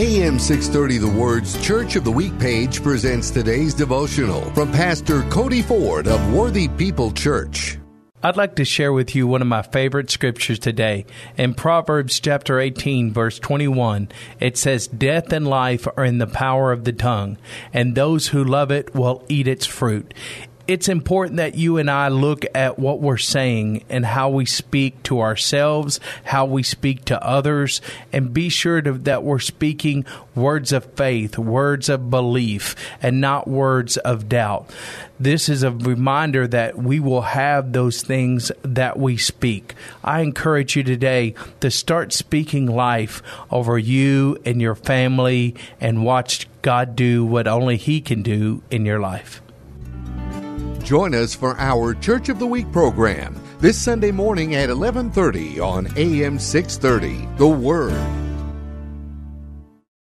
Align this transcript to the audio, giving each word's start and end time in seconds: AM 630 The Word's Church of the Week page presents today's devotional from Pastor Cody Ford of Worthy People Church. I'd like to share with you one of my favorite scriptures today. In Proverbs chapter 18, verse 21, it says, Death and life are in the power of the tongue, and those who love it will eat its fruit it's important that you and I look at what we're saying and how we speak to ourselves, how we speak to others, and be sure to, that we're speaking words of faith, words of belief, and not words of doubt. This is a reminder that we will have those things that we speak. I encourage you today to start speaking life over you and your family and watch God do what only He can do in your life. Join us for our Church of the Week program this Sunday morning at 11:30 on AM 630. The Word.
AM 0.00 0.38
630 0.38 0.96
The 0.96 1.20
Word's 1.20 1.62
Church 1.62 1.94
of 1.94 2.04
the 2.04 2.10
Week 2.10 2.38
page 2.38 2.82
presents 2.82 3.30
today's 3.30 3.74
devotional 3.74 4.50
from 4.54 4.72
Pastor 4.72 5.24
Cody 5.24 5.60
Ford 5.60 6.08
of 6.08 6.32
Worthy 6.32 6.68
People 6.68 7.12
Church. 7.12 7.76
I'd 8.22 8.38
like 8.38 8.56
to 8.56 8.64
share 8.64 8.94
with 8.94 9.14
you 9.14 9.26
one 9.26 9.42
of 9.42 9.48
my 9.48 9.60
favorite 9.60 10.10
scriptures 10.10 10.58
today. 10.58 11.04
In 11.36 11.52
Proverbs 11.52 12.18
chapter 12.18 12.60
18, 12.60 13.12
verse 13.12 13.38
21, 13.38 14.08
it 14.40 14.56
says, 14.56 14.86
Death 14.86 15.34
and 15.34 15.46
life 15.46 15.86
are 15.98 16.04
in 16.06 16.16
the 16.16 16.26
power 16.26 16.72
of 16.72 16.84
the 16.84 16.94
tongue, 16.94 17.36
and 17.74 17.94
those 17.94 18.28
who 18.28 18.42
love 18.42 18.70
it 18.70 18.94
will 18.94 19.22
eat 19.28 19.46
its 19.46 19.66
fruit 19.66 20.14
it's 20.70 20.88
important 20.88 21.38
that 21.38 21.56
you 21.56 21.78
and 21.78 21.90
I 21.90 22.06
look 22.06 22.44
at 22.54 22.78
what 22.78 23.00
we're 23.00 23.16
saying 23.16 23.82
and 23.88 24.06
how 24.06 24.28
we 24.28 24.46
speak 24.46 25.02
to 25.02 25.20
ourselves, 25.20 25.98
how 26.22 26.44
we 26.44 26.62
speak 26.62 27.06
to 27.06 27.20
others, 27.20 27.80
and 28.12 28.32
be 28.32 28.48
sure 28.48 28.80
to, 28.80 28.92
that 28.92 29.24
we're 29.24 29.40
speaking 29.40 30.06
words 30.36 30.70
of 30.70 30.84
faith, 30.92 31.36
words 31.36 31.88
of 31.88 32.08
belief, 32.08 32.76
and 33.02 33.20
not 33.20 33.48
words 33.48 33.96
of 33.96 34.28
doubt. 34.28 34.70
This 35.18 35.48
is 35.48 35.64
a 35.64 35.72
reminder 35.72 36.46
that 36.46 36.78
we 36.78 37.00
will 37.00 37.22
have 37.22 37.72
those 37.72 38.02
things 38.02 38.52
that 38.62 38.96
we 38.96 39.16
speak. 39.16 39.74
I 40.04 40.20
encourage 40.20 40.76
you 40.76 40.84
today 40.84 41.34
to 41.58 41.72
start 41.72 42.12
speaking 42.12 42.66
life 42.66 43.24
over 43.50 43.76
you 43.76 44.38
and 44.44 44.62
your 44.62 44.76
family 44.76 45.56
and 45.80 46.04
watch 46.04 46.46
God 46.62 46.94
do 46.94 47.24
what 47.24 47.48
only 47.48 47.76
He 47.76 48.00
can 48.00 48.22
do 48.22 48.62
in 48.70 48.86
your 48.86 49.00
life. 49.00 49.42
Join 50.82 51.14
us 51.14 51.34
for 51.34 51.58
our 51.58 51.94
Church 51.94 52.28
of 52.28 52.38
the 52.38 52.46
Week 52.46 52.70
program 52.72 53.40
this 53.60 53.78
Sunday 53.78 54.10
morning 54.10 54.54
at 54.54 54.70
11:30 54.70 55.60
on 55.60 55.88
AM 55.96 56.38
630. 56.38 57.28
The 57.36 57.48
Word. 57.48 58.29